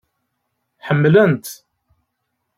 [0.87, 1.47] Ḥemmlen-t.